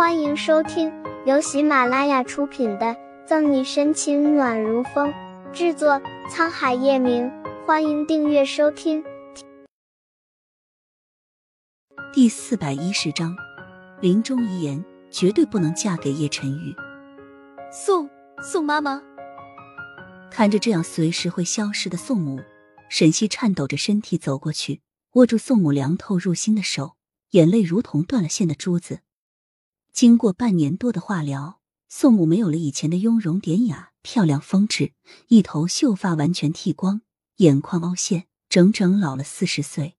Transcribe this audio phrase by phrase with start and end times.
[0.00, 0.90] 欢迎收听
[1.26, 2.86] 由喜马拉雅出品的
[3.26, 5.12] 《赠你深情暖如风》，
[5.52, 7.30] 制作沧海夜明。
[7.66, 9.04] 欢迎订阅收听。
[12.14, 13.36] 第四百一十章，
[14.00, 16.74] 临终遗言：绝对不能嫁给叶晨玉。
[17.70, 18.08] 宋
[18.42, 19.02] 宋妈妈，
[20.30, 22.40] 看着这样随时会消失的宋母，
[22.88, 24.80] 沈西颤抖着身体走过去，
[25.12, 26.96] 握住宋母凉透入心的手，
[27.32, 29.00] 眼泪如同断了线的珠子。
[29.92, 34.92] 经过半年多的化疗，宋母没有了以前的雍容典雅、漂亮风致，
[35.28, 37.02] 一头秀发完全剃光，
[37.36, 39.96] 眼眶凹陷，整整老了四十岁。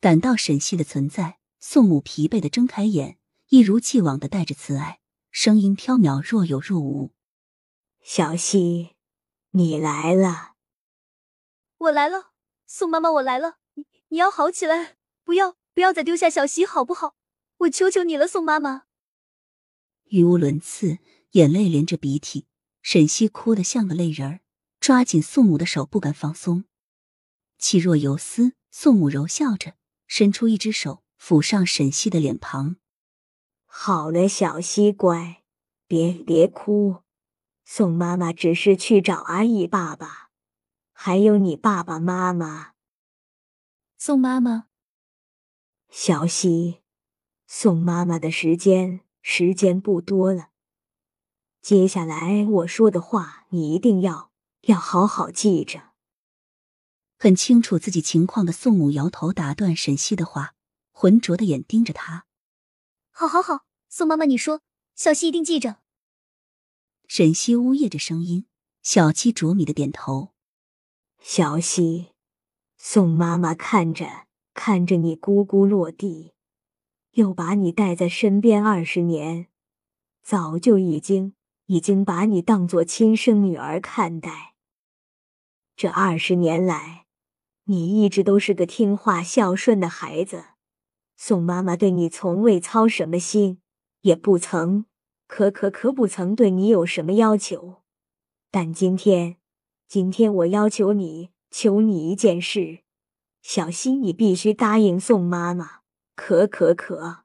[0.00, 5.00] 感到沈西的存在，宋母疲惫的睁开眼，一如既往的带着慈爱，
[5.30, 7.12] 声音飘渺若有若无
[8.02, 8.96] ：“小西，
[9.52, 10.54] 你来了，
[11.78, 12.32] 我来了，
[12.66, 17.14] 宋妈妈，我来了，你你要好起来，不要不要再丢下小西，好不好？
[17.58, 18.82] 我求求你了，宋妈妈。”
[20.08, 20.98] 语无伦次，
[21.32, 22.46] 眼泪连着鼻涕，
[22.82, 24.40] 沈西哭得像个泪人儿，
[24.78, 26.64] 抓紧宋母的手不敢放松。
[27.58, 29.74] 气若游丝，宋母柔笑着，
[30.06, 32.76] 伸出一只手抚上沈西的脸庞。
[33.64, 35.42] 好了，小西乖，
[35.88, 37.02] 别别哭，
[37.64, 40.30] 宋妈妈只是去找阿姨爸爸，
[40.92, 42.74] 还有你爸爸妈妈。
[43.98, 44.68] 宋妈妈，
[45.90, 46.82] 小西，
[47.46, 49.05] 宋妈妈的时间。
[49.28, 50.50] 时间不多了，
[51.60, 54.30] 接下来我说的话，你一定要
[54.62, 55.90] 要好好记着。
[57.18, 60.54] 很清楚自己情况的宋母摇头打断沈西的话，
[60.92, 62.26] 浑浊的眼盯着他。
[63.10, 64.60] 好，好，好，宋妈妈，你说，
[64.94, 65.78] 小西一定记着。
[67.08, 68.46] 沈西呜咽着声音，
[68.80, 70.34] 小鸡啄米的点头。
[71.18, 72.12] 小西，
[72.78, 76.35] 宋妈妈看着看着你咕咕落地。
[77.16, 79.46] 又把你带在身边二十年，
[80.22, 81.32] 早就已经
[81.64, 84.54] 已经把你当做亲生女儿看待。
[85.74, 87.06] 这二十年来，
[87.64, 90.44] 你一直都是个听话孝顺的孩子，
[91.16, 93.62] 宋妈妈对你从未操什么心，
[94.02, 94.84] 也不曾
[95.26, 97.76] 可可可不曾对你有什么要求。
[98.50, 99.38] 但今天，
[99.88, 102.80] 今天我要求你，求你一件事，
[103.40, 105.85] 小希，你必须答应宋妈妈。
[106.16, 107.24] 可可可，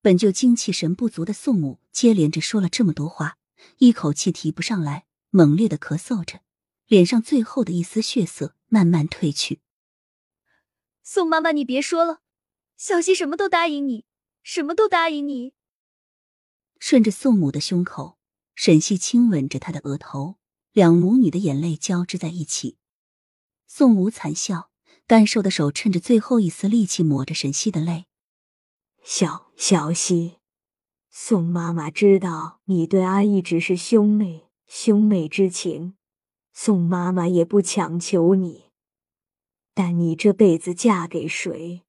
[0.00, 3.36] 本就精气神不足的宋母接连着说了这么多话，
[3.78, 6.40] 一口气提不上来，猛烈的咳嗽着，
[6.86, 9.60] 脸上最后的一丝血色慢慢褪去。
[11.02, 12.20] 宋妈妈，你别说了，
[12.76, 14.06] 小希什么都答应你，
[14.42, 15.52] 什么都答应你。
[16.78, 18.18] 顺着宋母的胸口，
[18.54, 20.38] 沈西亲吻着她的额头，
[20.72, 22.78] 两母女的眼泪交织在一起。
[23.66, 24.70] 宋母惨笑。
[25.06, 28.06] 干瘦的手趁着最后一丝力气抹着沈西的泪。
[29.02, 30.38] 小小西，
[31.10, 35.94] 宋妈妈知道你对阿义只是兄妹兄妹之情，
[36.54, 38.70] 宋妈妈也不强求你。
[39.74, 41.82] 但你这辈子嫁给谁，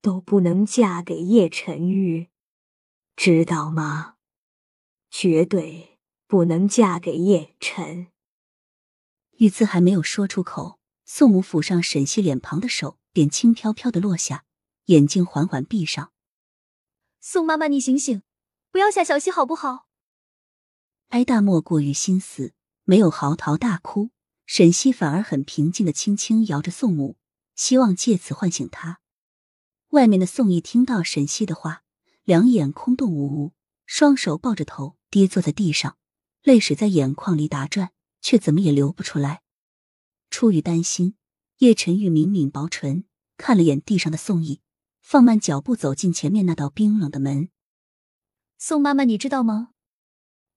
[0.00, 2.28] 都不能嫁给叶晨玉，
[3.16, 4.14] 知道吗？
[5.10, 8.08] 绝对不能嫁给叶晨。
[9.38, 10.75] 玉字还没有说出口。
[11.08, 14.44] 宋母抚上沈西脸庞的手便轻飘飘的落下，
[14.86, 16.12] 眼睛缓缓闭上。
[17.20, 18.22] 宋妈妈，你醒醒，
[18.72, 19.86] 不要吓小西好不好？
[21.10, 24.10] 哀大莫过于心死，没有嚎啕大哭，
[24.46, 27.16] 沈西反而很平静的轻轻摇着宋母，
[27.54, 29.00] 希望借此唤醒她。
[29.90, 31.84] 外面的宋义听到沈西的话，
[32.24, 33.52] 两眼空洞无物，
[33.86, 35.96] 双手抱着头跌坐在地上，
[36.42, 39.42] 泪水在眼眶里打转，却怎么也流不出来。
[40.36, 41.14] 出于担心，
[41.60, 43.06] 叶晨玉抿抿薄唇，
[43.38, 44.60] 看了眼地上的宋义，
[45.00, 47.48] 放慢脚步走进前面那道冰冷的门。
[48.58, 49.70] 宋妈妈，你知道吗？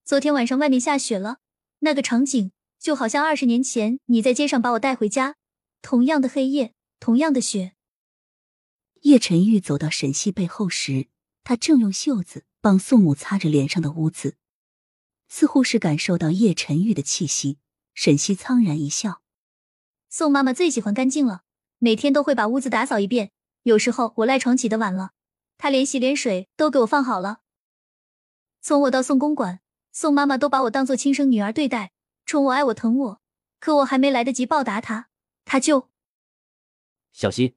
[0.04, 1.38] 昨天晚上外面下雪了，
[1.80, 5.38] 那个场景就好像二十年前你在街上把我带回家，
[5.82, 7.78] 同样的黑夜，同样的雪。
[9.04, 11.08] 叶晨玉走到沈西背后时，
[11.46, 14.36] 他正用袖子帮宋母擦着脸上的污渍，
[15.30, 17.60] 似乎是感受到叶晨玉的气息。
[17.94, 19.22] 沈西苍然一笑。
[20.10, 21.44] 宋妈妈最喜欢干净了，
[21.78, 23.32] 每天都会把屋子打扫一遍。
[23.62, 25.12] 有时候我赖床起得晚了，
[25.58, 27.42] 她连洗脸水都给我放好了。
[28.60, 29.60] 从我到宋公馆，
[29.92, 31.92] 宋妈妈都把我当做亲生女儿对待，
[32.26, 33.22] 宠我、爱我、疼我。
[33.60, 35.10] 可我还没来得及报答她，
[35.46, 35.90] 她就……
[37.12, 37.56] 小溪。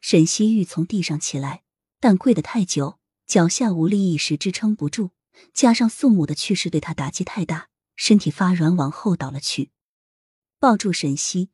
[0.00, 1.64] 沈西玉从地上起来，
[2.00, 5.10] 但跪得太久，脚下无力，一时支撑不住。
[5.52, 9.70] 加上宋母的去世对他打击太大，身体发软，往后倒了去。
[10.60, 11.48] 抱住沈西，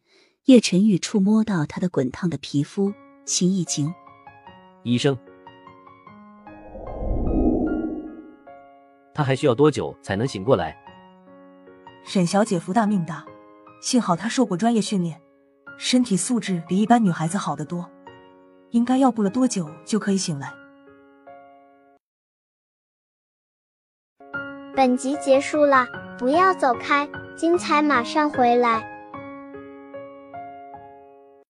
[0.47, 2.93] 叶晨玉触摸到他的滚烫的皮肤，
[3.25, 3.95] 心一惊。
[4.83, 5.17] 医生，
[9.15, 10.77] 他还需要多久才能醒过来？
[12.05, 13.25] 沈小姐福大命大，
[13.81, 15.23] 幸好她受过专业训练，
[15.79, 17.89] 身体素质比一般女孩子好得多，
[18.71, 20.53] 应该要不了多久就可以醒来。
[24.75, 25.87] 本集结束了，
[26.19, 28.96] 不要走开，精彩马上回来。